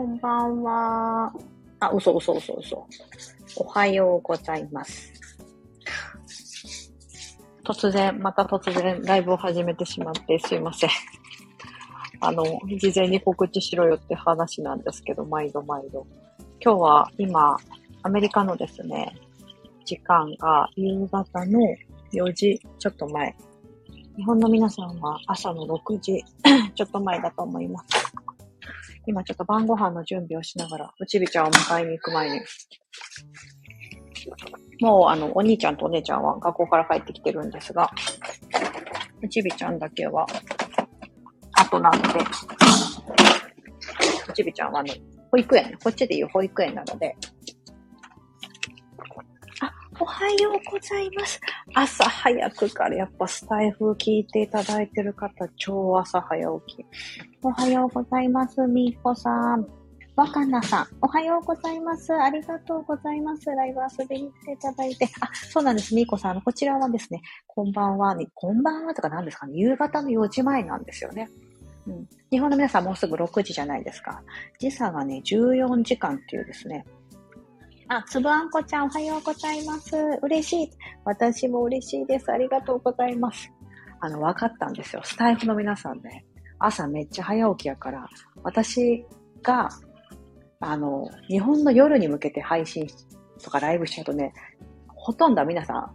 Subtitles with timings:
[0.00, 1.30] こんばんは。
[1.78, 2.86] あ、嘘嘘嘘嘘。
[3.56, 5.12] おはようございます。
[7.62, 10.90] 突然、また突然ライブを始めてしまってすいません。
[12.22, 12.44] あの、
[12.78, 16.06] 事前に告知しろよって話なんですけど、毎度毎度。
[16.64, 17.58] 今日は今、
[18.02, 19.14] アメリカのですね、
[19.84, 21.60] 時間が夕方の
[22.14, 23.36] 4時ちょっと前。
[24.16, 26.24] 日本の皆さんは朝の6時
[26.74, 27.99] ちょっと前だと思います。
[29.06, 32.40] 今ちょっと晩ご飯の準備をしながら、うちびちゃんを迎えに行く前に、
[34.80, 37.90] もうあの、お兄ちゃんとお姉ちゃんは学校から帰ってきてるんですが、
[39.22, 40.26] うちびちゃんだけは、
[41.52, 42.08] 後なんで、
[44.28, 44.92] うちびちゃんはあの、
[45.30, 47.16] 保育園、こっちで言う保育園なので、
[50.02, 51.38] おはようございます。
[51.74, 56.86] 朝早くからやっぱスタイフ聞いていただいてる方、超朝早起き。
[57.42, 59.68] おはようございます、みーこさん。
[60.16, 62.14] 若菜さん、おはようございます。
[62.14, 63.50] ありがとうございます。
[63.50, 65.06] ライブ遊びに来ていただいて。
[65.20, 65.94] あ、そうなんです。
[65.94, 66.40] みーこさん。
[66.40, 71.28] こちらはですね、こんばんは、こんばんはとか何ですかね、夕方の4時前なんですよね。
[71.86, 74.22] うん、日本の皆さんもうすぐ6時じゃないですか。
[74.58, 76.86] 時差がね、14時間っていうですね。
[77.92, 79.96] あ、つぶあんこちゃんおはようございます。
[80.22, 80.70] 嬉しい。
[81.04, 82.30] 私も嬉しいです。
[82.30, 83.50] ありがとうございます。
[83.98, 85.02] あの、分かったんですよ。
[85.04, 86.24] スタイフの皆さんね、
[86.60, 88.08] 朝めっちゃ早起きやから、
[88.44, 89.04] 私
[89.42, 89.68] が、
[90.60, 92.86] あの、日本の夜に向けて配信
[93.42, 94.34] とかライブしちゃうとね、
[94.86, 95.90] ほとんど皆さん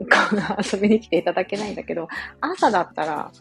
[0.62, 2.10] 遊びに来ていただけないんだけど、
[2.42, 3.32] 朝だったら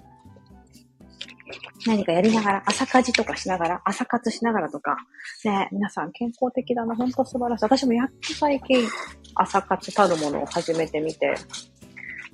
[1.86, 4.96] 何かやりながら、朝家事とかしながら、朝活しながらとか、
[5.44, 7.64] ね、皆さん健康的だな、ほんと素晴らしい。
[7.64, 8.86] 私もやっと最近、
[9.34, 11.34] 朝活たるものを始めてみて、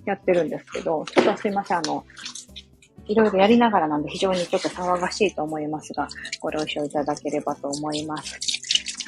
[0.06, 2.04] やってるんですけど、ちょっとすいません、あの、
[3.06, 6.06] いろいろやりながらなんで非常にちょっと騒がしいと思いますが、
[6.40, 8.38] ご了承いただければと思います。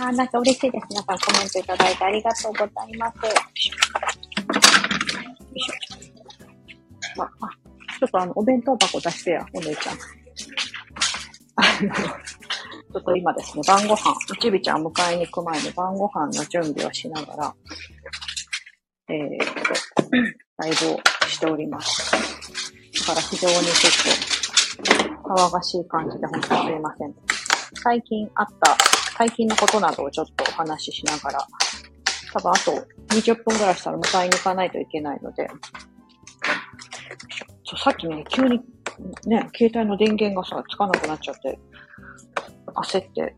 [0.00, 0.87] あ、なんか嬉しいです。
[0.91, 3.16] 皆さんコメントいただいてありがとうございます。
[3.25, 3.32] よ
[5.55, 5.75] いしょ。
[7.16, 7.62] まあ、ち
[8.02, 9.94] ちょっとあの、お弁当箱出してや、お姉ちゃん。
[11.54, 17.54] あの、ちょっと今ですね、晩ご飯、うちびちゃん迎えに行く前に晩ご飯の準備をしながら、
[19.08, 19.46] えー、と、
[20.56, 22.10] ライブをしております。
[23.06, 27.14] だから非常にちょっと、騒がしい感じで本当にすいません。
[27.84, 28.76] 最近あった、
[29.16, 31.46] 最近のことなどをちょっとお話ししながら、
[32.32, 32.72] 多分あと
[33.14, 35.48] 20分ぐらいしたら迎えに行かないといけないので、
[37.77, 38.60] さっきね、急に、
[39.27, 41.59] ね、携帯の電源がさ、つかなくなっちゃって、
[42.75, 43.34] 焦って、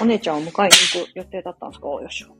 [0.00, 1.88] お姉ちゃんを迎えに行く予定だったんですか？
[1.88, 2.22] よし。
[2.24, 2.34] よ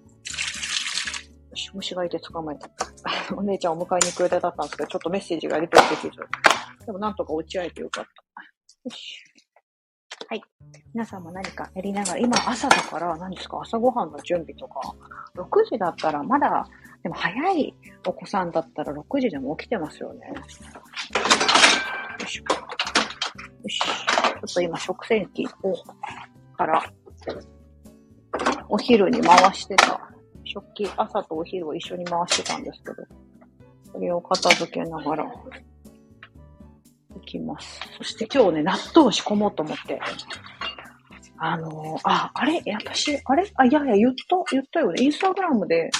[1.55, 2.69] し、虫がいて捕まえた。
[3.37, 6.87] お姉ちゃんを迎えに行く予定だったんですけど、ちょっとメッセージがやり取りできず。
[6.87, 8.11] でもなんとか落ち合えてよかった。
[8.91, 9.19] よし。
[10.29, 10.43] はい。
[10.95, 13.61] 皆さんも何かやりながら、今朝だから何ですか？
[13.61, 14.81] 朝ごはんの準備とか。
[15.37, 16.67] 6時だったらまだ、
[17.03, 17.75] でも早い
[18.07, 20.33] お子さんだったら6時でも起きてますよね。
[22.21, 22.39] よし。
[22.39, 22.45] よ
[23.69, 23.81] し。
[23.81, 25.51] ちょっと今食洗機を、
[26.57, 26.83] から、
[28.69, 30.01] お昼に回してた。
[30.45, 32.97] 食器、朝とお昼を一緒に回してたんですけど、
[33.93, 35.27] それを片付けながら、
[37.35, 37.81] きます。
[37.99, 40.01] そして今日ね、納豆を仕込もうと思って、
[41.39, 42.63] あのー、あ、あれ？
[42.85, 43.51] 私、あれ？
[43.57, 45.03] あ、いやいや、言った、言ったよね。
[45.03, 45.91] インスタグラムで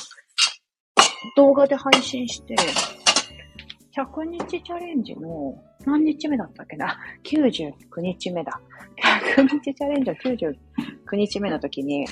[1.37, 2.55] 動画で配信して、
[3.97, 8.61] 100日チャレンジの何日目だったっけな ?99 日目だ。
[9.37, 12.07] 100日チャレンジは99日目の時に、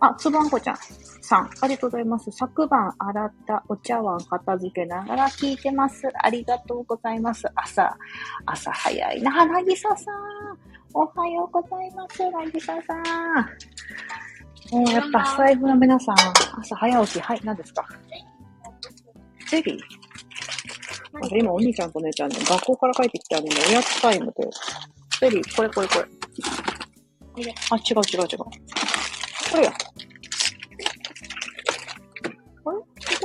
[0.00, 0.76] あ、つばんこちゃん
[1.24, 2.30] さん、ありがとうございます。
[2.30, 6.02] 昨晩洗ったお茶碗片付けながら聞いてます。
[6.22, 7.44] ありがとうございます。
[7.54, 7.96] 朝、
[8.46, 9.46] 朝早いな。
[9.46, 10.14] なぎささん、
[10.92, 12.30] おはようございます。
[12.30, 13.02] なぎささん。
[14.70, 16.16] もうやっぱスタイフの皆さん、
[16.60, 17.86] 朝早起き、はい、何ですか？
[19.50, 19.78] ゼリー
[21.38, 24.32] 今お兄ちゃんとお姉ちゃんね、学校から帰ってきたのにおやつタイムで、
[25.20, 26.04] ゼリー、これこれこれ。
[27.70, 28.83] あ、違う違う違う。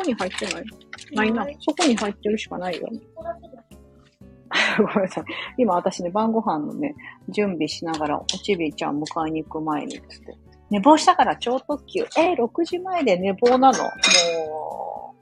[0.09, 0.65] に入ってない？
[1.13, 1.47] ないな。
[1.59, 2.87] そこに入ってるしかないよ。
[4.77, 5.23] ごめんなさい。
[5.57, 6.95] 今私ね、晩ご飯のね、
[7.29, 10.37] 準備しながら、おちびちゃん迎えに行く前に、つって。
[10.69, 12.01] 寝坊したから超特急。
[12.17, 13.83] えー、6時前で寝坊なの？
[13.83, 15.15] も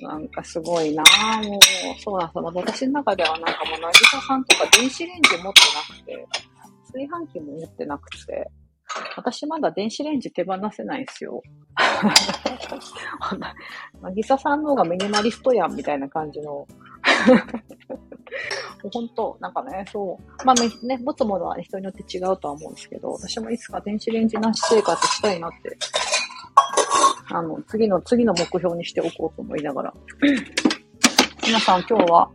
[0.00, 1.60] う、なんかすごいなもう、
[2.00, 2.44] そうなんですよ。
[2.44, 5.50] 私の中ではなんかもう、なぎささんとか電子レンジ持ってな
[5.96, 6.26] くて、
[6.92, 8.50] 炊飯器も持ってなくて、
[9.16, 11.42] 私まだ電子レンジ手放せないんですよ。
[14.00, 16.66] なぎささんの方がミニマリストやんみたいな感じの
[18.92, 20.46] 本当、なんかね、そう。
[20.46, 25.76] まあね、持つものは人によって違うとは思うんですけど、私もいつか電子レンジなし生活したいなって、
[27.30, 29.94] あの、次の、次の目標にしておこうと思いながら。
[31.46, 32.30] 皆さん今日は、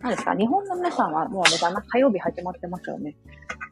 [0.00, 0.34] 何ですか？
[0.34, 3.14] 日本の皆さんはもうあれだな、火曜日始まってますよね。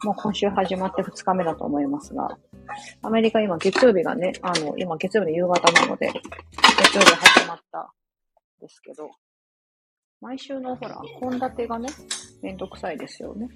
[0.05, 2.37] もう今週始まって2日目だと思いますが、
[3.03, 6.13] アメリカ今月曜日がね、あの、今月曜日の夕方なので、
[6.79, 7.87] 月曜日始まったん
[8.61, 9.11] ですけど、
[10.21, 11.89] 毎週のほら、献立がね、
[12.43, 13.49] めんどくさいですよね。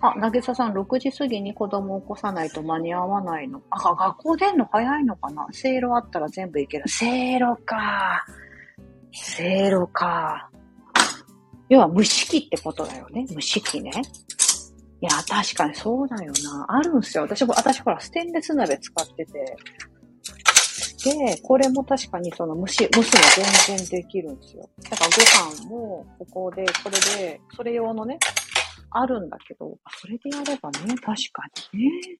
[0.00, 3.62] あ、なぎささん、6時過ぎに子供を起こさないと間に合わないの。
[3.70, 5.46] あ、学校出んの早いのかな？
[5.52, 6.84] せいろあったら全部いける。
[6.88, 8.24] せいろか。
[9.12, 10.50] せいろか。
[11.68, 13.26] 要は蒸し器ってことだよね。
[13.26, 13.90] 蒸し器ね。
[15.00, 16.66] いや、確かにそうだよな。
[16.68, 17.24] あるんすよ。
[17.24, 19.56] 私も、私ほら、ステンレス鍋使ってて。
[21.04, 24.68] で、これも確かにその蒸し、蒸すの全然できるんですよ。
[24.90, 28.18] だからご飯も、ここで、これで、それ用のね、
[28.90, 31.02] あるんだけど、それでやればね、確
[31.32, 31.42] か
[31.74, 32.18] にね。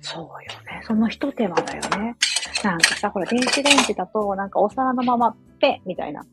[0.00, 0.28] そうよ
[0.64, 0.82] ね。
[0.82, 2.16] その一手間だよね。
[2.64, 6.24] なんかさ、これ電子レンジだと、なんかお皿のまま、ペみたいな。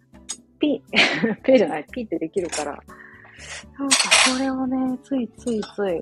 [0.59, 0.81] ピ
[1.43, 2.79] ペじゃない、ピってできるから。
[3.77, 3.95] なんか
[4.27, 6.01] それをね、ついついつい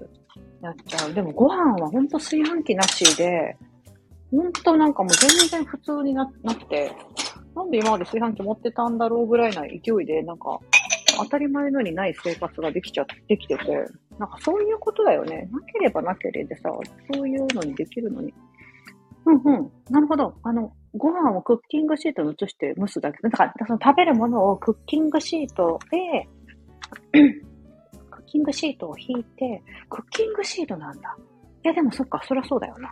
[0.62, 1.14] やっちゃう。
[1.14, 3.58] でもご飯はほんと炊飯器なしで、
[4.32, 6.92] ほんとなんかもう全然普通にななって、
[7.56, 10.60] なんで今まで炊飯器持ってたんだろうぐらいな勢いで、なんか、
[11.18, 13.66] 当たり前のにない生活ができちゃって、できてて、
[14.18, 15.50] なんかそういうことだよね。
[15.52, 16.70] なければなければでさ、
[17.14, 18.34] そういうのにできるのに。
[19.26, 19.72] うんうん。
[19.90, 20.36] なるほど。
[20.44, 23.22] あの、ご飯をクッキングシートに移して蒸すだけ。
[23.22, 26.28] だから、その食べるものをクッキングシートで、
[28.12, 31.18] クッキングシートを引いて、クッキングシートなんだ。
[31.64, 32.92] いや、でもそっか、そりゃそうだよな。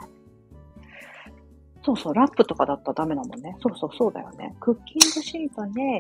[1.83, 3.55] そうそう、ラップとかだったらダメだもんね。
[3.61, 4.55] そうそう、そうだよね。
[4.59, 5.97] クッキングシートで、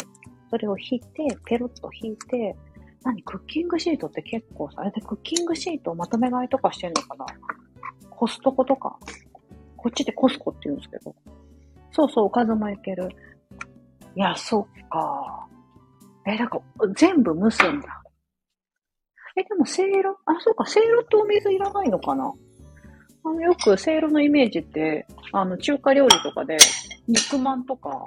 [0.49, 2.55] それを引いて、ペロッと引いて、
[3.03, 7.25] 何クッキングシートって結構さ、あれでクッキングシートをまとめ買いとかしてんのかな？
[8.09, 8.97] コストコとか。
[9.77, 11.15] こっちでコスコって言うんですけど。
[11.91, 13.09] そうそう、おかずもいける。
[14.15, 15.47] いや、そっか。
[16.27, 16.59] え、なんか、
[16.95, 18.03] 全部蒸すんだ。
[19.37, 22.33] え、でも、せいろ、あ、そうか、せいろってお水いらないのかな？
[23.23, 26.57] あの、よく、せいろのイメージって、あの、中華料理とかで、
[27.07, 28.03] 肉まんとか、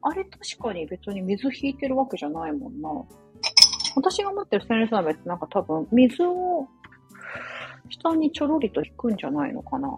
[0.00, 2.88] あれ確かに別に水引いてるわけじゃないもんな。
[3.96, 6.66] 私が持ってるステンレス鍋ってなんか多分、水を
[7.90, 9.90] 下にちょろりと引くんじゃないのかな。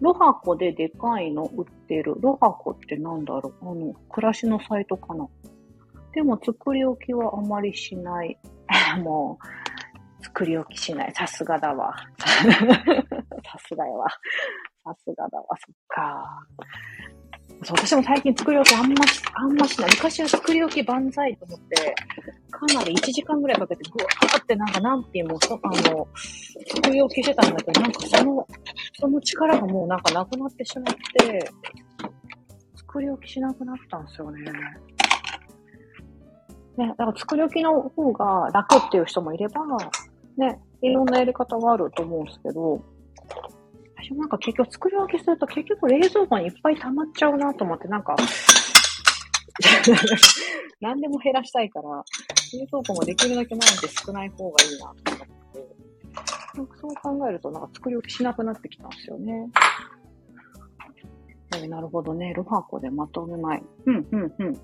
[0.00, 2.16] ロハコででかいの売ってる。
[2.20, 3.70] ロハコってなんだろう？
[3.70, 5.28] あの、暮らしのサイトかな。
[6.14, 8.38] でも作り置きはあまりしない。
[9.02, 9.38] も
[10.20, 11.12] う、作り置きしない。
[11.14, 11.94] さすがだわ。
[12.18, 14.08] さすがやわ。
[14.84, 15.46] さすがだわ。
[15.56, 16.46] そっか。
[17.64, 19.90] そう、私も最近作り置きあんまし、あんましない。
[19.90, 21.94] 昔は作り置き万歳と思って、
[22.50, 26.08] かなり1時間ぐらいかけてぐわーってなんか何品も、あの、
[26.76, 28.46] 作り置きしてたんだけど、なんかその、
[29.00, 31.50] その力がもうなんかなくなってしまって、
[32.76, 34.42] 作り置きしなくなったんですよね。
[36.76, 39.60] ね、だから作り置きの方が楽っていう人もいれば、
[40.36, 42.82] ね、いろんなやり方があると思うんですけど、
[43.96, 48.16] 私もなんか結局作り置きすると結局冷蔵庫にいっぱい溜まっちゃうなと思って、なんか
[50.80, 52.02] 何でも減らしたいから、
[52.58, 54.96] 冷蔵庫もできるだけ毎日少ない方がいいなと思っ
[55.52, 55.68] て、
[56.56, 59.50] なんかそう考えるとなんか作り置きしなくなってきたんですよね。
[61.54, 62.32] えー、なるほどね。
[62.34, 63.62] ロハコでまとめない。
[63.86, 64.58] うん、うん、うん。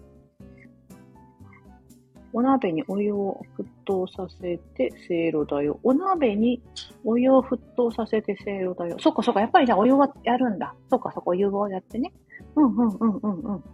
[2.33, 5.81] お鍋にお湯を沸騰させてせいろだよ。
[5.83, 6.63] お鍋に
[7.05, 8.97] お湯を沸騰させてせいろだよ。
[9.01, 9.41] そっかそっか。
[9.41, 10.75] やっぱりじゃあお湯はやるんだ。
[10.91, 11.31] そっかそっか。
[11.31, 12.13] お湯をやってね。
[12.57, 13.65] うんうんうんうんうん。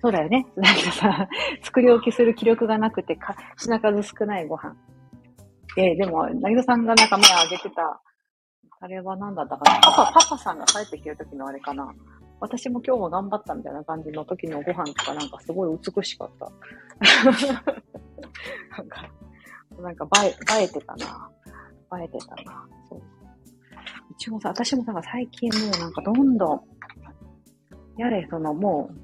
[0.00, 0.46] そうだよね。
[0.56, 1.28] なんかさ、
[1.62, 4.76] 作り置きする気力がなくてか、品数少ないご飯。
[5.78, 8.00] えー、でも、なぎささんがなんか前あげてた、
[8.80, 9.80] あれは何だったかな。
[9.80, 11.92] パパ、パパさんが帰ってきてる時のあれかな。
[12.40, 16.52] 私も今日も頑張ったみたいな感じの時のご飯とかなんかすごい美しかった。
[18.76, 19.10] なんか、
[19.80, 21.30] なんか映え、映えてたな。
[22.00, 22.68] 映えてたな。
[22.88, 23.02] そう。
[24.12, 26.60] 一応さ、私もさ、最近もうなんかどんどん、
[27.96, 28.96] やれ、そのもう、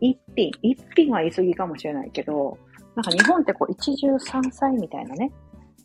[0.00, 2.58] 一品、一品は言い過ぎかもしれないけど、
[2.94, 5.32] なんか日本ってこう一汁三菜みたいなね、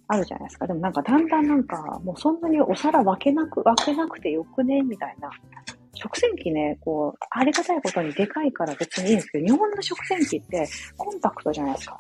[0.08, 0.68] あるじゃないですか。
[0.68, 5.30] でもなんかだんだんなんか、もうそんなにお皿分けなく、分けなくてよくねみたいな
[6.04, 10.68] 食洗機ね、こう、ありがたいことにでかいから別にいいんですけど、日本の食洗機って
[10.98, 11.98] コンパクトじゃないですか。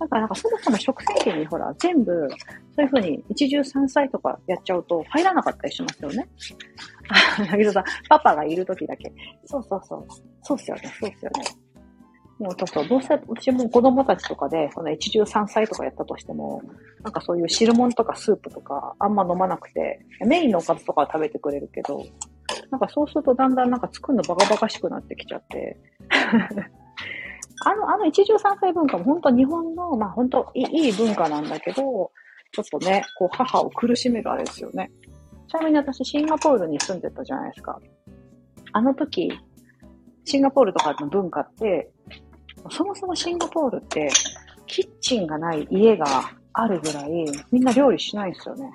[0.00, 2.28] だからなんかそもそも食洗機にほら、全部、
[2.74, 6.28] そういう風に一汁三菜とかやっちゃうと入らなかったりしますよね。
[7.48, 9.12] だけどさ、パパがいる時だけ。
[9.44, 10.06] そうそうそう。
[10.42, 11.44] そうっすよね、そうっすよね。
[12.40, 16.60] もうちょっと、どうせ、うちも子供たちとかで、その一汁三菜とかやったとしても、
[17.04, 22.04] なんかそういう汁物とかスープとか、あんま飲まなくて、メインのおかずとかは食べてくれるけど、
[22.70, 25.78] なんかそうするとだんだんなんか作るのバカバカしくなってきちゃって、
[27.64, 32.10] あの、あの一汁三菜文化も本当日本の、まあ本当いい文化なんだけど、
[32.52, 34.90] ちょっとね、こう母を苦しめるあれですよね。
[35.48, 37.78] ちなみに私シンガポールに住んでたじゃないですか。
[38.72, 39.32] あの時、
[40.24, 41.90] シンガポールとかの文化って、
[42.70, 44.08] そもそもシンガポールって、
[44.66, 46.06] キッチンがない家が
[46.52, 47.10] あるぐらい、
[47.50, 48.70] みんな料理しないですよね。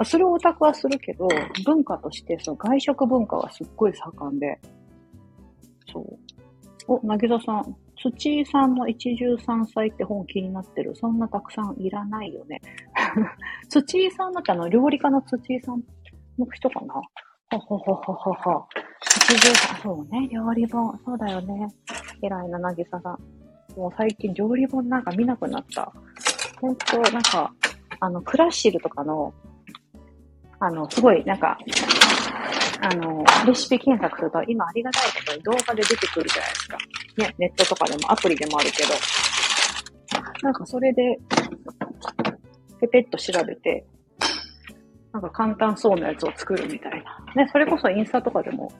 [0.00, 1.28] あそれをオタクはするけど、
[1.66, 4.58] 文化としてその外食文化はすっごい盛んで。
[5.92, 6.18] そう。
[6.88, 7.76] お、なぎささん。
[7.96, 10.96] 土井さんの一汁三菜って本気になってる。
[10.96, 12.62] そんなたくさんいらないよね。
[13.68, 15.82] 土井さんだってあの、料理家の土井さん
[16.38, 16.94] の人かな？
[17.50, 18.64] ほほほほほほ。
[19.04, 20.98] 一汁三、そうね、料理本。
[21.04, 21.68] そうだよね。
[22.22, 23.78] 偉いな、なぎささん。
[23.78, 25.92] もう最近料理本なんか見なくなった。
[26.58, 27.52] ほんと、なんか、
[28.00, 29.34] あの、クラッシルとかの
[30.60, 31.58] あの、すごい、なんか、
[32.82, 36.78] あの、レシピ検索すると、今ありがたいことに動画で出てくるじゃないですか。
[37.16, 38.90] ね、ネットとかでもアプリでもあるけど。
[40.42, 41.18] なんかそれで、
[42.80, 43.86] ペペッと調べて、
[45.12, 47.44] なんか簡単そうなやつを作るみたいな。
[47.44, 48.72] ね、それこそインスタとかでも、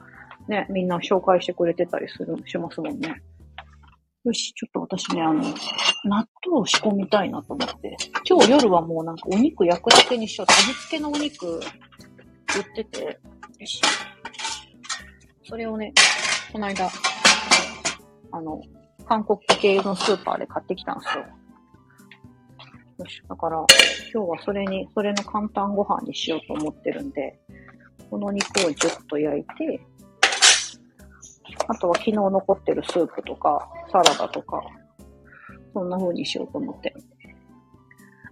[0.47, 3.21] ね、みんな紹介してくれてたりする、しますもんね。
[4.23, 5.41] よし、ちょっと私ね、あの、
[6.05, 7.97] 納豆を仕込みたいなと思って。
[8.29, 10.51] 今日夜はもうなんかお肉焼くだけにしよう。
[10.51, 11.61] 味付けのお肉売っ
[12.75, 13.19] てて。
[13.59, 13.81] よし。
[15.43, 15.91] それをね、
[16.53, 16.87] この間、
[18.31, 18.61] あの、
[19.07, 21.25] 韓国系のスーパーで買ってきたんですよ。
[22.99, 23.23] よし。
[23.27, 23.57] だから、
[24.13, 27.39] 今日はそれに、それの簡単ご飯にしようと思ってるんで、
[28.11, 29.81] この肉をちょっと焼いて、
[31.67, 34.61] あとは昨日残ってるスープとか、サラダとか、
[35.73, 36.93] そんな風にしようと思って。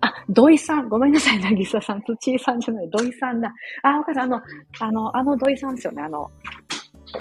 [0.01, 0.89] あ、土井さん。
[0.89, 2.01] ごめんなさい、なぎささん。
[2.03, 3.53] 土井さんじゃない、土井さんだ。
[3.83, 4.41] あ、お母さん、あの、
[4.79, 6.03] あの、あの土井さんですよね。
[6.03, 6.29] あの、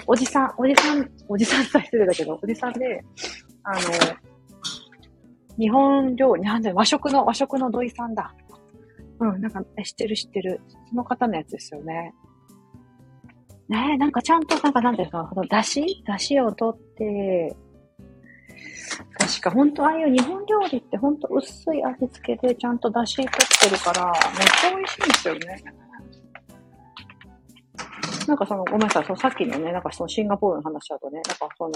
[0.07, 3.03] おじさん、おじさん、おじさんさ失礼だけど、おじさんで、
[3.63, 3.79] あの、
[5.57, 8.33] 日本料理、なんで和食の、和食の土井さんだ。
[9.19, 10.61] うん、なんか、知ってる知ってる。
[10.89, 12.13] その方のやつですよね。
[13.69, 15.85] ねえ、なんかちゃんと、なんかなんていうの、この出汁？
[16.03, 17.55] 出汁を取って、
[19.17, 23.37] 確か本当ああいう日本料理って本当薄い味付けでちゃんと出汁取
[23.69, 24.13] ってるから、めっ
[24.59, 25.63] ちゃ美味しいんですよね。
[28.27, 31.71] なんかその、ごめんなさい、そのさっきのね、なんかそのシンガポールの話だとね、なんかその、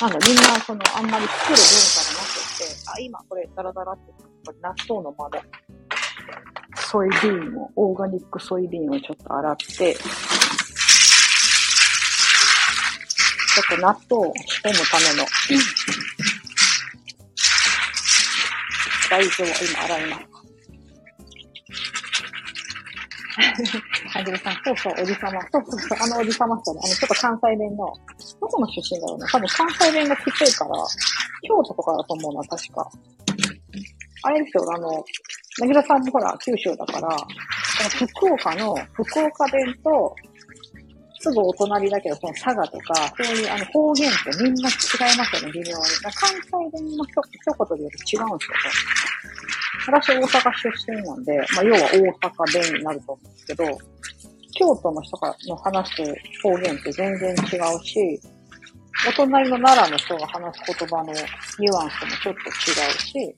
[0.00, 2.64] なんだ、みんなその、あんまり作る文化がなくて、
[2.94, 4.12] あ、今これダラダラって、
[4.46, 5.40] これ納豆のまで、
[6.76, 9.96] ソイビーンを、オーガニックソイビーンをちょっと洗って、
[13.56, 15.24] ちょっと納豆を仕込むための、
[19.08, 20.36] 大豆を今洗います。
[24.12, 25.40] はじめさん、そうそう、おじさま。
[25.50, 26.80] そうそうそう、あのおじさまっすよね。
[26.84, 27.76] あの、ちょっと関西弁の、
[28.40, 29.26] どこの出身だろうね。
[29.32, 30.70] 多分関西弁がきついから、
[31.48, 32.90] 京都とかだと思うな、確か。
[34.24, 35.02] あれですよ、あの、
[35.60, 37.08] なぎらさんもほら、九州だから、
[38.12, 40.14] 福岡の、福岡弁と、
[41.26, 45.82] すぐお隣だけど、その佐賀とか、そういうあの方言ってみんな違いますよね、微妙に。
[46.14, 48.50] 関西弁の一言で言うと違うんです
[49.88, 53.64] けど、私大阪出身なんで、まあ要は大阪弁になると思うんですけど、
[54.54, 55.18] 京都の人
[55.48, 56.02] の話す
[56.42, 58.20] 方言って全然違うし、
[59.08, 63.36] お隣の奈良の人が話す言葉のニュアンスもちょっと違うし、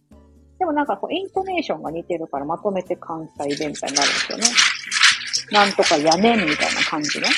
[0.58, 4.44] でもなんかこうイントネーションが似てるからまとめて関西弁みたいになるんですよね。
[5.50, 7.28] なんとかやねんみたいな感じね。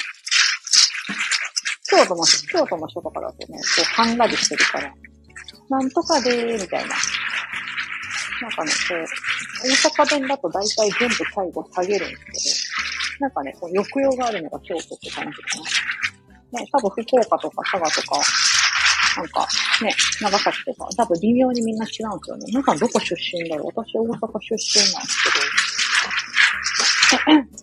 [2.00, 4.94] 京都の、京都の人とかだとね、こう、はんがりしてるから、
[5.68, 6.94] なんとかでー、みたいな。
[8.42, 12.70] なんかね、こう、大阪弁だと大体全部最後下げるんです
[13.18, 15.58] けど、なんかね、こう抑揚があるのが京都って感じか
[16.52, 16.60] な。
[16.60, 18.16] ね、多分福岡とか佐賀とか、
[19.16, 19.46] なんか
[19.82, 22.52] ね、長崎とか、多分微妙にみんな違うんですよね。
[22.52, 27.60] なんどこ出身だろう私大阪出身なんですけど。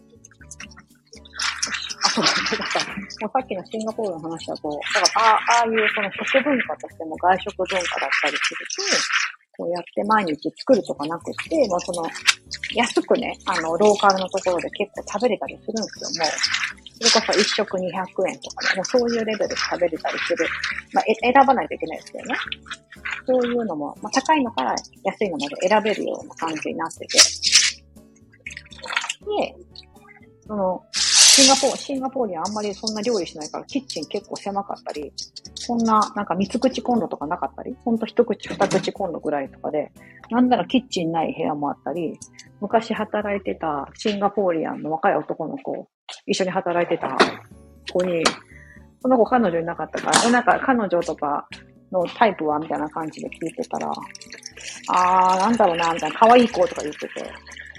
[2.04, 2.67] あそうだ
[3.18, 12.06] から、もうさっきのシンガポールの話だと、だからあああいうその食文化としても外食文化だったりすると、こうやって毎日作るとかなくて、もうその、
[12.76, 16.68] 安くね、あの、ローカルのところで結構食べれたりするんですよ、もう。
[17.10, 20.46] それこそ一食200円とかね、もうそういうレベルで食べれたりする。
[20.94, 22.36] まあ、選ばないといけないですけどね。
[23.26, 27.18] そういうのも、まあ、高いのから安いのまで選べるような感じになってて。
[29.26, 29.56] で、
[30.48, 30.84] その、
[31.38, 35.14] シンガポール、シンガポールにあんまりそんな料理しないから、キッチン結構狭かったり、
[35.54, 39.92] そんな、なんか三つ口コンロとかなかったり、ほんと一口二口コンロぐらいとかで、
[40.32, 42.18] なんならキッチンない部屋もあったり、
[42.60, 45.88] 昔働いてたシンガポーリアンの若い男の子、
[46.26, 47.16] 一緒に働いてた
[47.94, 48.24] 子に、
[49.04, 51.48] その子彼女いなかったから、え、なんか彼女とか
[51.92, 53.92] のタイプはみたいな感じで聞いてたら、
[54.90, 57.32] あー、なんだろうな、みたいな、可愛い子とか言ってて、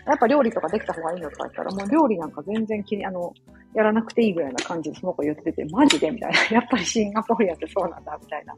[0.09, 3.33] やっぱ料理とかできた方がいいのとか言ったら、もう料理なんか全然気に、あの、
[3.75, 6.11] やらなくていいぐらいな感じでその子言ってて、マジで？
[6.11, 6.39] みたいな。
[6.59, 8.55] やっぱりシンガポリアってそうなんだ、みたいな。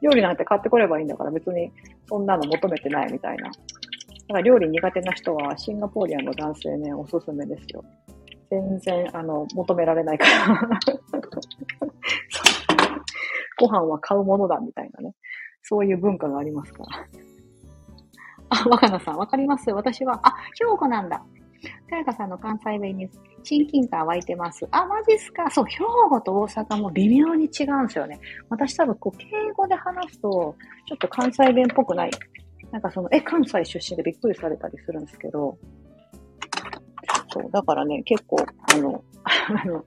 [0.00, 1.72] 料理なんて買ってこればいいんだから別に
[2.08, 3.44] そんなの求めてないみたいな。
[3.48, 3.54] だか
[4.34, 7.84] ら料理苦手な人はシンガポリアの男性ね、おすすめですよ。
[8.50, 10.70] 全然、あの、求められないから
[13.58, 15.14] ご飯は買うものだみたいなね。
[15.62, 17.06] そういう文化がありますから。
[18.54, 21.22] あ、若菜さん、わかります私は、あ、兵庫なんだ。
[21.88, 23.08] さやかさんの関西弁に
[23.42, 24.66] 親近感湧いてます。
[24.70, 28.20] あ、マジっすかそう、兵庫と大阪も微妙に違うんですよね。
[28.48, 30.56] 私多分、こう、敬語で話すと、
[30.86, 32.10] ちょっと関西弁っぽくない。
[32.70, 35.56] なんかその、え、関西出身でびっくりされたりするんですけど、
[37.32, 39.84] そう、だからね、結構、あの、 あの、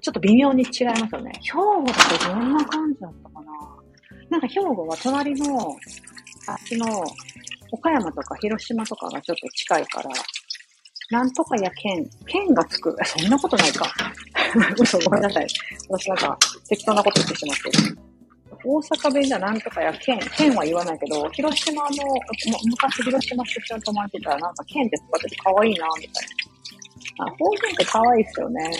[0.00, 1.32] ちょっと微妙に違いますよね。
[1.42, 3.52] 兵庫だとどんな感じだったかな
[4.30, 5.76] なんか兵庫は隣の、
[6.48, 6.86] あっちの、
[7.72, 10.10] 岡山とか広島とかがちょっと近いから、
[11.10, 12.94] なんとかや県、県がつく。
[13.04, 13.90] そんなことないか。
[14.78, 15.46] 嘘、 ごめんなさい。
[15.88, 16.38] 私なんか
[16.68, 17.98] 適当なこと言ってしまってる。
[18.64, 21.88] 大阪弁じゃなんとかや県、県は言わないけど、広島の、
[22.70, 26.28] 昔広島出張泊まってたらなんか県って使ってて可愛いな、みたい
[27.18, 27.26] な。
[27.26, 28.70] あ、方言って可愛いっすよね。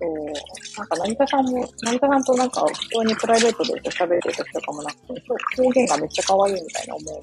[0.00, 0.63] そう。
[0.76, 7.20] なんか成田さんも、成田さんとなんか普通にプライベートで喋ってる時とかもなくて、そう方言がめっちゃ可愛いみたいな思う。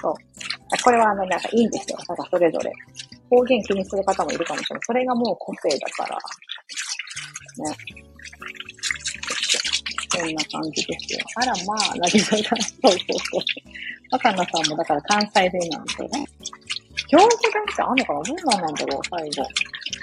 [0.00, 0.14] そう。
[0.82, 1.98] これはあの、なんかいいんですよ。
[2.08, 2.72] なんかそれぞれ。
[3.30, 4.82] 方言気にする方もいるかもしれない。
[4.84, 6.16] それがもう個性だから。
[6.16, 7.76] ね。
[10.10, 11.20] こんな感じですよ。
[11.36, 12.38] あら、まあ、なぎさん。
[12.38, 12.60] そうそう
[12.90, 12.98] そう。
[14.10, 16.24] 若菜さんもだから関西弁なんですよね。
[17.08, 17.28] 京都弁
[17.72, 19.46] ってあんのかなどんなんなんだろう最後。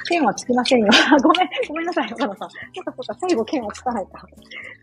[0.08, 0.88] 剣はつきませんよ。
[1.22, 2.50] ごめん、ごめんなさい、岡野さん。
[2.50, 4.28] そっかそっか、最後剣はつかないか。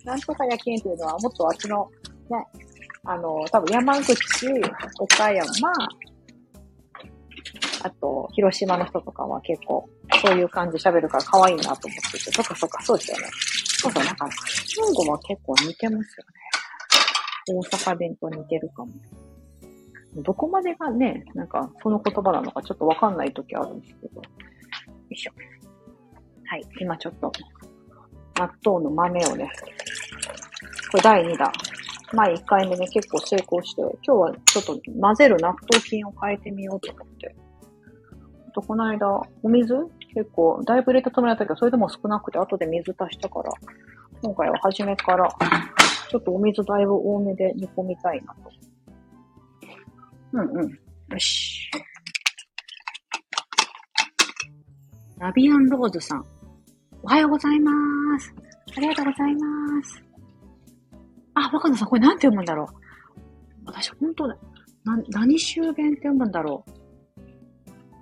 [0.04, 1.90] なんとかや剣っていうのは、もっとあっちの、
[2.30, 2.46] ね、
[3.04, 4.16] あの、多分山口、
[4.98, 5.48] 岡山、
[7.84, 9.88] あと、広島の人とかは結構、
[10.24, 13.24] そういう感じ喋るから可愛いなと思ってて、そっかそっか、そうですよね。
[13.80, 16.42] そうそう、なんか、兵庫は結構似てますよね。
[17.48, 18.92] 大阪弁と似てるかも。
[20.16, 24.22] どこまでがね、なんか、その言葉なのかちょっとわかんない時あるんですけど。
[25.12, 25.32] よいしょ。
[26.46, 27.30] はい、今ちょっと、
[28.38, 29.50] 納豆の豆をね、
[30.90, 31.52] これ第2弾。
[32.14, 37.34] 前1回目ね、結構成功して、今日はちょっと混ぜる納豆菌を変えてみようと思って。
[38.54, 39.06] と、この間、
[39.42, 39.74] お水？
[40.14, 43.50] 結構、だいぶ入れたつもりだったけど、それでも少なくて、後で水足したから、
[44.22, 45.28] 今回は初めから、
[46.08, 48.50] ちょっとお水だいぶ多めで煮込みたいなと
[50.32, 50.70] うんうん。
[50.70, 51.70] よし。
[55.22, 56.24] ラビアンローズさん。
[57.00, 57.70] おはようございま
[58.18, 58.34] す。
[58.76, 60.02] ありがとうございます。
[61.34, 62.66] あ、若菜さん、これなんて読むんだろう。
[63.66, 64.36] 私、本当だ。
[64.82, 66.70] な、何周弁って読むんだろう。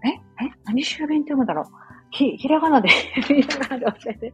[0.08, 0.12] え？
[0.46, 0.50] え？
[0.64, 1.64] 何周弁って読むんだろう。
[2.10, 4.32] ひ、ひらがなで、 ひらがなで教えて。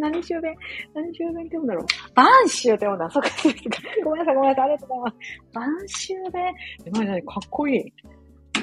[0.00, 0.56] 何周弁？
[0.92, 1.86] 何周弁って読むんだろう。
[2.16, 3.08] 晩秋って読むんだ。
[3.10, 3.60] そっか、そっか。
[4.04, 4.64] ごめんなさい、ごめんなさい。
[4.64, 5.16] ありがとうございます。
[5.54, 6.54] 晩秋弁？
[6.84, 7.92] え、なになにかっこいい。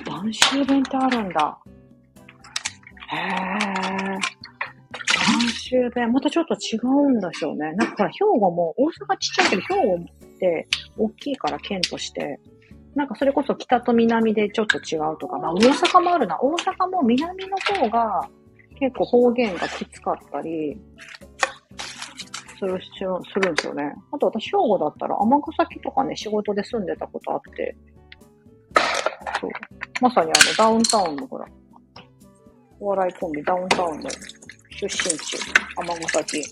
[0.05, 1.57] 晩秋弁ってあるんだ。
[3.11, 4.41] へー。
[5.21, 7.73] 晩秋弁、またちょっと違うんでしょうね。
[7.73, 12.39] なんかほら、兵庫も、大阪ちっちゃいけど、兵庫って大きいから県として、
[12.95, 16.37] なんかそれこそ北と南でちょっと違うとか、まあ大阪もあるな。
[16.41, 18.27] 大阪も南の方が
[18.77, 20.77] 結構方言がきつかったり
[22.57, 23.93] する、するんですよね。
[24.11, 27.75] あと私、兵庫だったら尼崎とかね、仕事で住んでたことあって、
[29.39, 29.51] そう。
[30.01, 31.45] まさにあの、ダウンタウンのほら、
[32.81, 34.09] お笑いコンビダウンタウンの
[34.71, 35.37] 出身地、
[35.77, 36.45] 尼崎に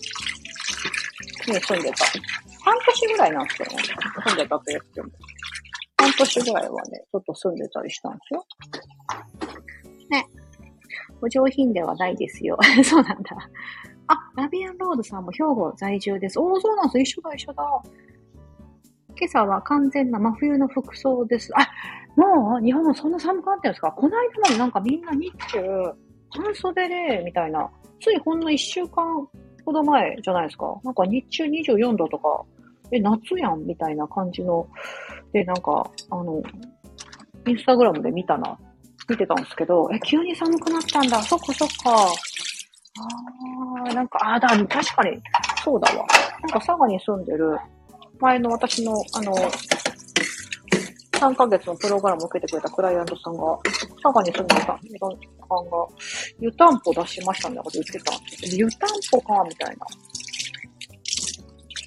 [1.60, 2.04] 住んでた。
[2.62, 3.82] 半年ぐらいなんですけどね。
[4.26, 5.08] 住んでたって言っても。
[5.98, 8.46] 半年ぐらいはね、ちょっと住んでたりしたんですよ。
[10.10, 10.24] ね。
[11.20, 12.56] お上品ではないですよ。
[12.84, 13.36] そうなんだ。
[14.06, 16.38] あ、ラビアンロードさんも兵庫在住です。
[16.38, 17.00] おー、そうなんです。
[17.00, 17.64] 一緒だ、一緒だ。
[19.18, 21.52] 今朝は完全な真冬の服装です。
[21.58, 21.68] あ、
[22.16, 23.90] もう日本もそんな寒くなってるんですか？
[23.92, 25.92] この間までなんかみんな日中、
[26.30, 27.68] 半袖で、みたいな。
[28.00, 29.28] ついほんの一週間
[29.64, 30.80] ほど前じゃないですか。
[30.84, 32.44] なんか日中24度とか、
[32.92, 34.66] え、夏やんみたいな感じの、
[35.32, 36.42] で、なんか、あの、
[37.46, 38.58] インスタグラムで見たな
[39.08, 41.22] 見てたんですけど、え、急に寒くなったんだ。
[41.22, 42.06] そっかそっか。
[43.86, 45.20] あー、なんか、あーだ、確かに、
[45.64, 46.06] そうだわ。
[46.42, 47.56] なんか佐賀に住んでる、
[48.20, 49.34] 前の私の、あの、
[51.20, 53.58] 3ヶ月のプログラムを受けてくれたクライアントさんが、
[54.02, 54.80] 佐賀に住んでたさんが、
[56.40, 59.86] 湯たんぽ出しましたみたいなこと言ってた湯たんぽか、みたいな。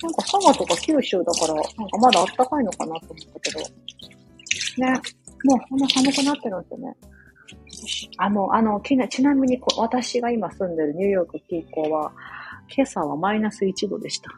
[0.04, 5.02] なんか佐賀とか九州だから、なんかまだあったかいのかなと思ったけど、ね、
[5.46, 6.96] もうこんな寒くなってるんですよね。
[8.18, 12.12] あの、あの、ちなみにこ私が今住んでるニューヨーク近郊は、
[12.76, 14.30] 今朝はマイナス1度でした。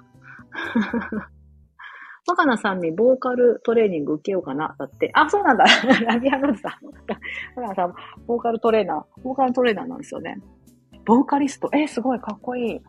[2.27, 4.75] 若菜さんにボーカルトレーニング受けようかな。
[4.79, 5.11] だって。
[5.13, 5.65] あ、そうなんだ。
[6.05, 6.71] ラビアローズさん。
[7.55, 7.93] 若菜さん、
[8.25, 10.39] ボーカルトレーナー、ボーカルトレーナーなんですよね。
[11.05, 11.69] ボーカリスト。
[11.73, 12.71] えすごいかっこいい。
[12.73, 12.81] え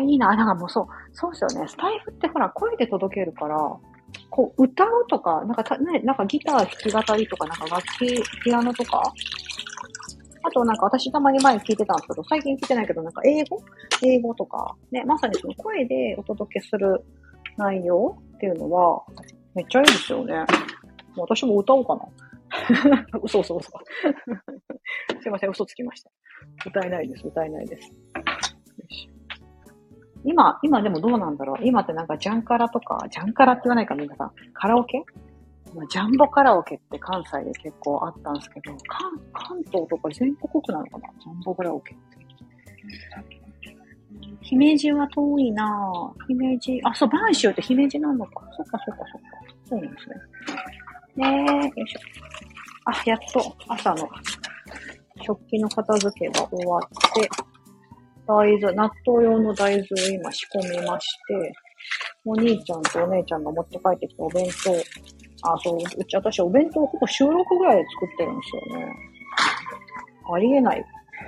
[0.00, 0.34] ー、いいな。
[0.34, 1.68] なんかもうそう、そうですよね。
[1.68, 3.58] スタイフってほら、声で届けるから、
[4.30, 9.02] こう、歌うとか、なんかた、ね、なんかギター弾き語りとか、なんか楽器、ピアノとか、
[10.42, 13.60] あとなんか私たまに前聞いてたんですけど、最近聞いてないけど、なんか英語？
[14.02, 17.04] 英語とか、ね、まさにその声でお届けする
[17.56, 19.02] 内容っていうのは、
[19.54, 20.44] めっちゃいいですよね。
[21.14, 22.02] も私も歌おうかな。
[23.22, 23.70] 嘘嘘嘘。
[25.20, 26.10] すいません、嘘つきました。
[26.66, 27.92] 歌えないです、歌えないです。
[30.24, 34.32] 今、今でもどうなんだろう今ってなんかジャンカラとか、ジャンカラって言わないか皆さん。
[34.54, 35.04] カラオケ？
[35.90, 41.08] ジャンボカラオケって関西で結構あったんですけど、関、関東とか全国区なのかな？
[41.20, 43.45] ジャンボカラオケって。
[44.48, 46.26] 姫路は遠いなぁ。
[46.28, 48.48] 姫路、あ、そう、播州って姫路なのか。
[48.56, 49.28] そっかそっかそっか。
[49.68, 51.34] そうなんですね。
[51.34, 52.00] ねえ、よいしょ。
[52.84, 54.08] あ、やっと朝の
[55.22, 56.80] 食器の片付けが終わっ
[57.14, 57.28] て、
[58.28, 61.52] 大豆、納豆用の大豆を今仕込みまして、
[62.24, 64.72] お兄ちゃんとお姉ちゃんが持って帰ってきたお弁当。
[65.50, 67.28] あ、そう、うち私お弁当ほぼ週6
[67.58, 68.92] ぐらいで作ってるんですよね。
[70.32, 70.84] ありえない。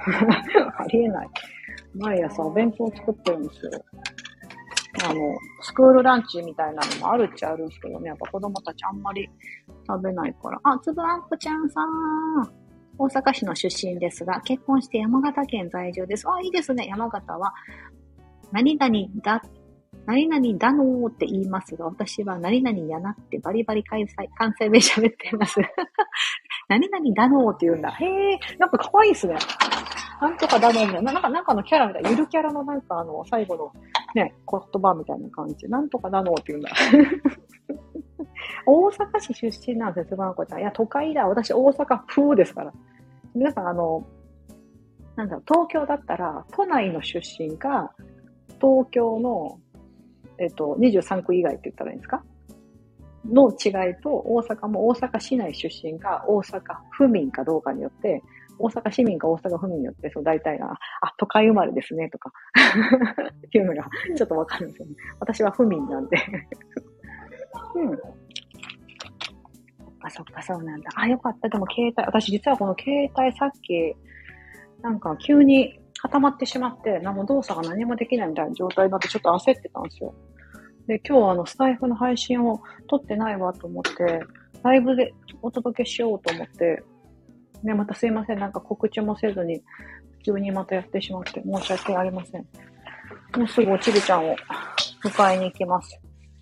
[0.79, 1.29] ありえない。
[1.99, 3.71] 毎朝お弁当を作ってるんですよ。
[5.05, 5.21] あの、
[5.63, 9.29] スクールランチみたいなのもあるっちゃあるんですけどね、やっぱ子供たちあんまり
[9.87, 10.59] 食べないから。
[10.65, 12.69] あ、つぶあんこちゃんさん。
[13.01, 16.29] 大阪市の出身ですが、結婚して山形県在住です。
[16.29, 16.87] あ、いいですね。
[16.87, 17.53] 山形は、
[18.51, 19.43] 何々だ、
[20.07, 25.61] 何々だのーって言いますが、私は何々やなってバリバリ関西関西弁喋ってます。
[26.69, 27.91] 何々だのーって言うんだ。
[27.91, 29.37] へえ、なんか可愛いっすね。
[30.21, 31.13] なんとかだのーみたいな。
[31.13, 32.03] なんか、なんかのキャラみたい。
[32.11, 33.73] ゆるキャラのなんかあの、最後の
[34.15, 35.69] ね、言葉みたいな感じ。
[35.69, 36.71] なんとかだのーって言うんだ。
[38.67, 40.61] 大阪市出身なんですよ、つばこちゃん。
[40.61, 41.27] いや、都会だ。
[41.29, 42.73] 私、大阪風ですから。
[43.35, 44.05] 皆さん、あの、
[45.17, 47.93] なんだろう、東京だったら、都内の出身か、
[48.61, 49.59] 東京の、
[50.39, 52.23] えっと、23区以外って言ったらいいんですか？
[53.27, 58.23] の違いと、大阪も大阪市内出身か、大阪府民かどうかによって、
[58.59, 62.33] 大阪市民か大阪府民によって、そう大体が、あ、都会生まれですね、とか
[63.47, 64.95] っていうのがちょっとわかるんですよね。
[65.21, 66.17] 私は府民なんで
[67.75, 67.99] うん。
[70.01, 70.91] あ、そっか、そうなんだ。
[70.95, 71.49] あ、よかった。
[71.49, 73.95] でも携帯、私実はこの携帯さっき、
[74.83, 80.15] なんか急に固まってしまって、何も動作が何もできないみたいな状態になってちょっと焦ってたんですよ。
[80.87, 84.21] で、今日はあの、スタイフの配信を撮ってないわと思って、
[84.63, 86.83] ライブでお届けしようと思って、
[87.63, 88.39] ね、またすいません。
[88.39, 89.63] なんか告知もせずに、
[90.25, 92.43] 急にまたやってしまって申し訳ありません。
[93.37, 94.37] もうすぐおちびちゃんを
[95.05, 96.01] 迎えに行きます。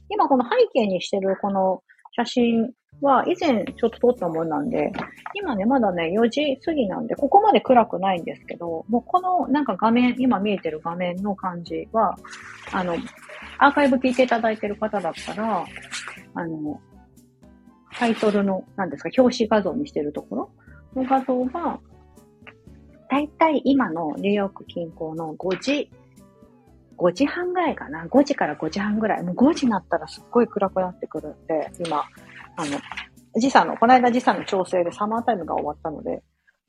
[0.09, 4.93] 今この背景にしてるこの写真は以前ちょっと撮ったものなんで、
[5.35, 12.17] 今ね、まだね、4時過ぎなんで、ここまで暗くないんですけど、もうこのなんか画面、今見えてる画面の感じは、
[12.73, 12.97] あの、
[13.59, 15.65] アーカイブ聞いていただいてる方だったら、
[16.35, 16.81] あの、
[17.93, 20.51] タイトルの、何ですか、表紙画像にしてるところ
[20.97, 21.79] の画像が、
[23.09, 25.91] だいたい今のニューヨーク近郊の5時、
[26.97, 28.07] 5時半ぐらいかな。
[28.07, 29.23] 5時から5時半ぐらい。
[29.23, 32.05] もう5時になったらすっごい暗くなってくるんで、今、
[32.57, 32.81] あの、
[33.39, 36.23] 時差の、この間時差の調整でサマータイムが終わったので、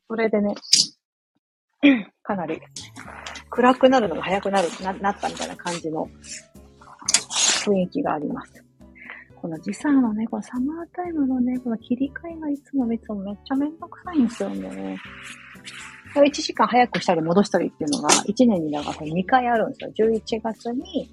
[0.08, 0.56] それでね、
[2.24, 2.60] かなり
[3.50, 6.10] 暗くなるのが早くなる、ななったみたいな感じの
[7.66, 8.67] 雰囲気があります。
[9.42, 14.98] この時差のね、このサマータイムのね、この切り替えがいつもいつもめっちゃめんどくさいんですよね。
[16.16, 20.10] 1時間早くしたり戻したりっていうのが1年にだから2回あるんですよ。
[20.10, 21.10] 11月に、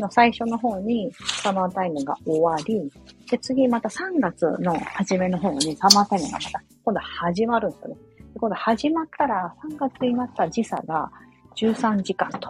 [0.00, 1.12] の最初の方に
[1.42, 2.90] サマータイムが終わり、
[3.30, 7.94] で、次また3月の初めの方にサマータイムがまた今度始まるんですよね。
[8.32, 11.10] で今度始まったら3月になった時差が
[11.56, 12.48] 13時間と、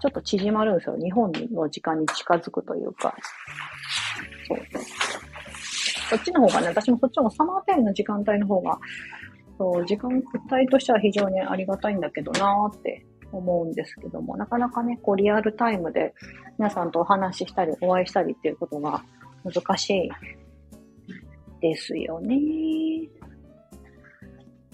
[0.00, 0.96] ちょっと縮まるんですよ。
[0.96, 3.14] 日本の時間に近づくというか。
[4.46, 4.82] そうそう。
[6.08, 8.78] そっちの方がね、私もそっちのサマータイムの時間帯の方が、
[9.58, 10.10] そう、時間
[10.52, 16.14] 帯としては非常にありがたいんだけどなーって思うんですけども、なかなかね、こうリアルタイムで
[16.58, 19.02] 皆さんとお話ししたり、お会いしたりっていうことが
[19.44, 20.10] 難しい
[21.60, 22.36] ですよね。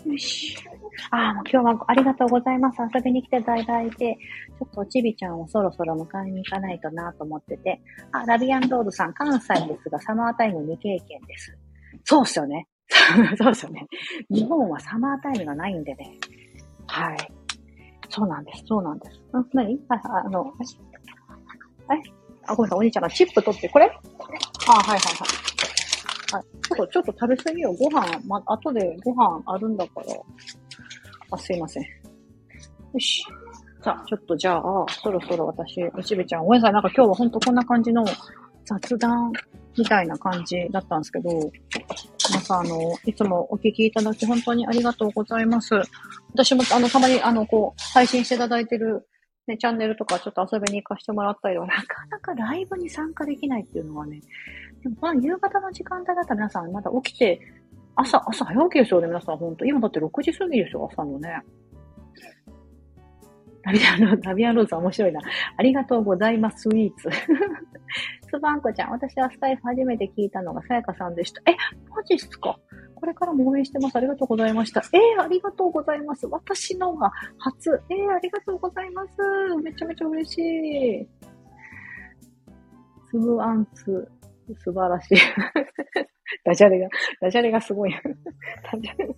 [0.06, 0.56] よし。
[1.10, 2.78] ああ、もう今日はありがとうございます。
[2.94, 4.18] 遊びに来ていただいて、
[4.58, 7.80] ちょっとちびちゃんをそろそろ迎えに行かないとなと思ってて、
[8.12, 11.56] あ、ラビアンロードさん、関西ですが、サマータイム未経験です。
[12.04, 12.68] そうっすよね。
[13.38, 13.86] そうっすよね。
[14.30, 16.18] 日本はサマータイムがないんでね。
[16.86, 17.16] はい。
[18.08, 18.64] そうなんです。
[18.66, 19.18] そうなんです。
[19.18, 19.22] ん
[19.54, 19.78] 何？
[19.88, 19.94] あ、
[20.26, 20.52] あの、
[21.90, 21.94] え？
[22.46, 22.78] あ、ごめんなさい。
[22.78, 23.86] お兄ちゃんがチップ取って、これ？
[23.86, 24.00] あ、はい
[24.88, 25.51] はいはい。
[26.32, 26.44] はい。
[26.66, 27.72] ちょっと、ちょっと食べ過ぎよ。
[27.74, 30.06] ご飯、ま、後でご飯あるんだから。
[31.30, 31.82] あ、すいません。
[31.82, 31.88] よ
[32.98, 33.24] し。
[33.82, 34.62] さあ、ちょっとじゃあ、
[35.02, 36.72] そろそろ私、うちびちゃん、ごめんなさい。
[36.72, 38.04] なんか今日はほんとこんな感じの
[38.64, 39.32] 雑談
[39.76, 41.30] みたいな感じだったんですけど、
[42.30, 45.74] 皆さん、あの、いつもお聞きいただき本当にありがとうございます。
[46.32, 49.08] 私も、あの、たまに、あの、こう、配信していただいてる、
[49.48, 54.20] ね、チャンネルとかちょっと遊びに行かせてもらったりは、なかなかライブに参加できないっていうのはね、
[54.82, 57.40] でもまあ、夕方の時間帯だったら皆さんまだ起きて、
[57.94, 61.42] 朝、朝早起きですよね、皆さん、本当今だって6時過ぎですよ、朝のね。
[63.64, 65.20] ラビアンローズ、ラビアンローズ面白いな。
[65.56, 67.08] ありがとうございます、スイーツ。
[68.28, 71.42] スバンコちゃん、私はスタイフ初めて聞いたのがさやかさんでした。
[71.48, 71.54] え、
[71.94, 72.58] マジっすか？
[72.96, 73.96] これからも応援してます。
[73.96, 74.80] ありがとうございました。
[74.92, 76.26] えー、ありがとうございます。
[76.28, 77.70] 私のが初。
[77.90, 79.16] えー、ありがとうございます。
[79.62, 81.08] めちゃめちゃ嬉しい。
[83.10, 84.08] つぶあんつ、
[84.56, 85.18] 素晴らしい。
[86.44, 86.88] ダジャレが、
[87.20, 87.92] ダジャレがすごい。
[87.92, 89.08] ダジャレ、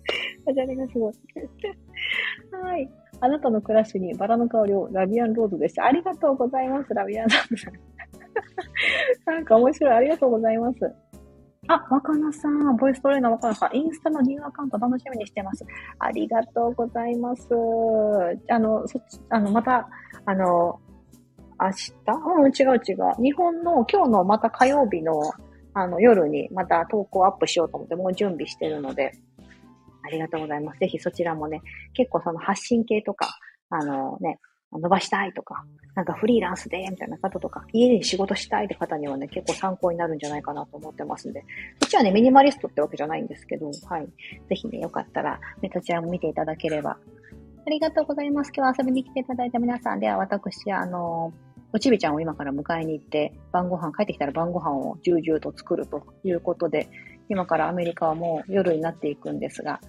[0.45, 1.13] ダジャレがすごい。
[2.51, 2.89] はい。
[3.21, 5.85] あなたの暮らしにバラの香りをラビアンロードでした。
[5.85, 7.73] ありがとうございます、ラビアンロードさん。
[9.25, 9.93] なんか面白い。
[9.93, 10.79] ありがとうございます。
[11.67, 15.65] あ、若菜さん、ボイストレーナー若菜さん、インスタのニューアカウント楽しみにしてます。
[15.97, 17.47] ありがとうございます。
[18.49, 19.87] あの、そっち、あの、また、
[20.25, 20.79] あの、
[21.59, 21.93] 明日？
[22.37, 23.21] うん、違う違う。
[23.21, 25.31] 日本の今日のまた火曜日の
[25.73, 29.11] あの夜にまた投稿アップしようと思ってもう準備してるので、
[30.03, 30.79] ありがとうございます。
[30.79, 31.61] ぜひそちらもね、
[31.93, 33.37] 結構その発信系とか、
[33.69, 34.39] あのね、
[34.71, 35.65] 伸ばしたいとか、
[35.95, 41.45] なんかフリーランスで、みたいな方とか、家で仕事したいって方にはね、結構参考になるんじゃないかなと思ってますんで、
[41.81, 44.05] そっちはね、ミニマリストってわけじゃないんですけど、はい。
[44.49, 46.97] ぜひね、よかったら、ね、そちらも見ていただければ。
[47.65, 48.51] ありがとうございます。
[48.55, 51.33] 今日は遊びに来ていただいた皆さんでは、私、あの、
[51.75, 56.87] おちびちゃんを今から迎えに行って、晩ご飯、帰ってきたら晩ご飯を重々と作るということで、
[57.27, 59.81] 今からアメリカはもう夜になっていくんですが、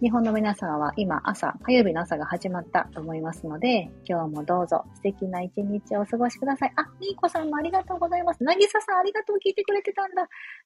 [0.00, 6.72] 日本の皆さんは今朝、火曜日の朝が始まったと思いますので、今日もどうぞ素敵な一日をお過ごしください。
[6.76, 8.42] あ、みーこさんもありがとうございます。
[8.42, 10.22] なぎささんありがとう聞いてくれてたんだ。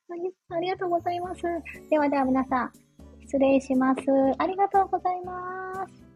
[0.08, 1.42] なぎさんありがとうございます。
[1.90, 2.72] ではでは皆さん、
[3.22, 4.00] 失礼します。
[4.38, 6.11] ありがとうございます。